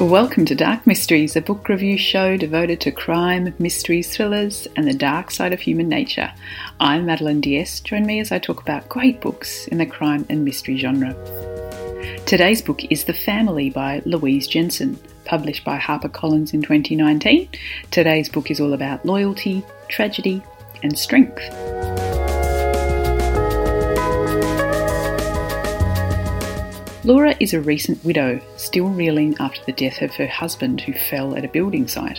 [0.00, 4.94] Welcome to Dark Mysteries, a book review show devoted to crime, mysteries, thrillers, and the
[4.94, 6.32] dark side of human nature.
[6.78, 7.80] I'm Madeline Diaz.
[7.80, 11.14] Join me as I talk about great books in the crime and mystery genre.
[12.26, 17.48] Today's book is The Family by Louise Jensen, published by HarperCollins in 2019.
[17.90, 20.40] Today's book is all about loyalty, tragedy,
[20.84, 21.42] and strength.
[27.08, 31.34] Laura is a recent widow, still reeling after the death of her husband who fell
[31.34, 32.18] at a building site.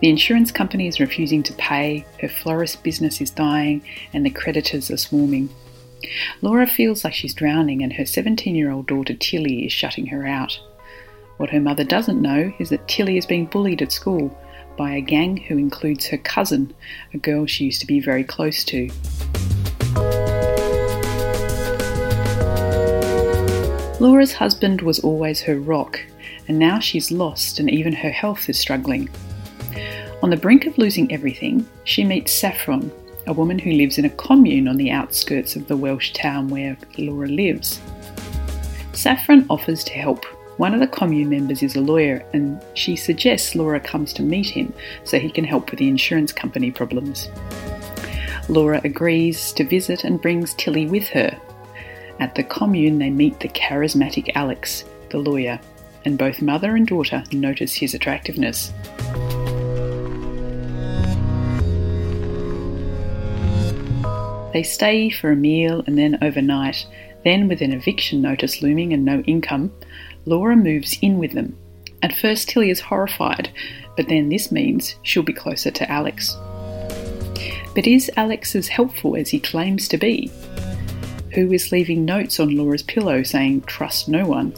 [0.00, 4.92] The insurance company is refusing to pay, her florist business is dying, and the creditors
[4.92, 5.48] are swarming.
[6.40, 10.24] Laura feels like she's drowning, and her 17 year old daughter Tilly is shutting her
[10.24, 10.56] out.
[11.38, 14.30] What her mother doesn't know is that Tilly is being bullied at school
[14.76, 16.72] by a gang who includes her cousin,
[17.12, 18.88] a girl she used to be very close to.
[24.00, 26.00] Laura's husband was always her rock,
[26.46, 29.08] and now she's lost and even her health is struggling.
[30.22, 32.92] On the brink of losing everything, she meets Saffron,
[33.26, 36.76] a woman who lives in a commune on the outskirts of the Welsh town where
[36.96, 37.80] Laura lives.
[38.92, 40.24] Saffron offers to help.
[40.58, 44.48] One of the commune members is a lawyer, and she suggests Laura comes to meet
[44.48, 47.28] him so he can help with the insurance company problems.
[48.48, 51.36] Laura agrees to visit and brings Tilly with her,
[52.20, 55.60] at the commune, they meet the charismatic Alex, the lawyer,
[56.04, 58.72] and both mother and daughter notice his attractiveness.
[64.52, 66.86] They stay for a meal and then overnight.
[67.24, 69.72] Then, with an eviction notice looming and no income,
[70.24, 71.56] Laura moves in with them.
[72.02, 73.50] At first, Tilly is horrified,
[73.96, 76.36] but then this means she'll be closer to Alex.
[77.74, 80.30] But is Alex as helpful as he claims to be?
[81.34, 84.54] Who is leaving notes on Laura's pillow saying, Trust no one.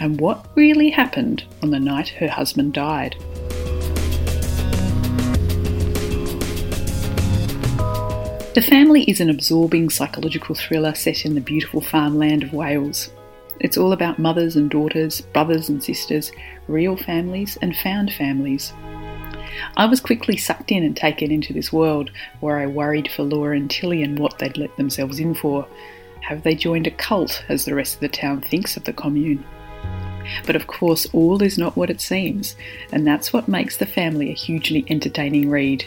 [0.00, 3.16] And what really happened on the night her husband died.
[8.54, 13.10] The Family is an absorbing psychological thriller set in the beautiful farmland of Wales.
[13.60, 16.30] It's all about mothers and daughters, brothers and sisters,
[16.68, 18.72] real families and found families.
[19.76, 22.10] I was quickly sucked in and taken into this world
[22.40, 25.66] where I worried for Laura and Tilly and what they'd let themselves in for.
[26.20, 29.44] Have they joined a cult, as the rest of the town thinks of the commune?
[30.46, 32.56] But of course, all is not what it seems,
[32.92, 35.84] and that's what makes The Family a hugely entertaining read.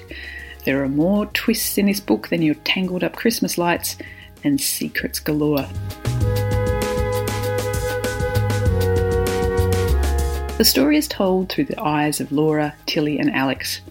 [0.63, 3.97] There are more twists in this book than your tangled up Christmas lights,
[4.43, 5.67] and secrets galore.
[10.57, 13.81] The story is told through the eyes of Laura, Tilly, and Alex.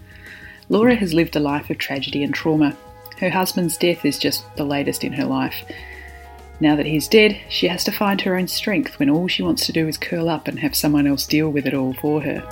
[0.67, 2.75] Laura has lived a life of tragedy and trauma.
[3.19, 5.63] Her husband's death is just the latest in her life.
[6.59, 9.65] Now that he's dead, she has to find her own strength when all she wants
[9.67, 12.43] to do is curl up and have someone else deal with it all for her.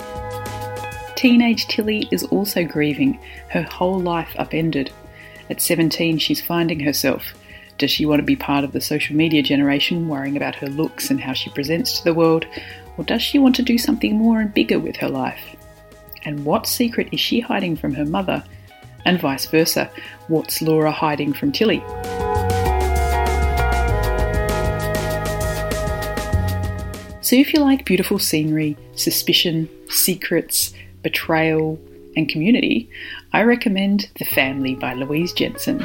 [1.14, 4.92] Teenage Tilly is also grieving, her whole life upended.
[5.50, 7.34] At 17, she's finding herself.
[7.76, 11.10] Does she want to be part of the social media generation, worrying about her looks
[11.10, 12.46] and how she presents to the world,
[12.96, 15.56] or does she want to do something more and bigger with her life?
[16.24, 18.42] And what secret is she hiding from her mother?
[19.04, 19.90] And vice versa,
[20.28, 21.82] what's Laura hiding from Tilly?
[27.20, 31.80] So, if you like beautiful scenery, suspicion, secrets, betrayal,
[32.16, 32.88] and community,
[33.32, 35.84] I recommend The Family by Louise Jensen.